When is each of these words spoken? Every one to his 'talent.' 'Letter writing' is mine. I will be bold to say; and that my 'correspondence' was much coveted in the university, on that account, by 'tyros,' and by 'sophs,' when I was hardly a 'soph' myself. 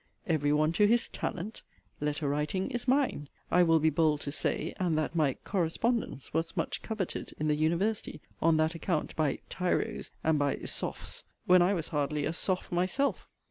Every 0.25 0.51
one 0.51 0.71
to 0.71 0.87
his 0.87 1.09
'talent.' 1.09 1.61
'Letter 1.99 2.27
writing' 2.27 2.71
is 2.71 2.87
mine. 2.87 3.29
I 3.51 3.61
will 3.61 3.77
be 3.79 3.91
bold 3.91 4.21
to 4.21 4.31
say; 4.31 4.73
and 4.79 4.97
that 4.97 5.13
my 5.15 5.35
'correspondence' 5.43 6.33
was 6.33 6.57
much 6.57 6.81
coveted 6.81 7.35
in 7.39 7.47
the 7.47 7.55
university, 7.55 8.19
on 8.41 8.57
that 8.57 8.73
account, 8.73 9.15
by 9.15 9.41
'tyros,' 9.51 10.09
and 10.23 10.39
by 10.39 10.55
'sophs,' 10.65 11.23
when 11.45 11.61
I 11.61 11.75
was 11.75 11.89
hardly 11.89 12.25
a 12.25 12.33
'soph' 12.33 12.71
myself. 12.71 13.27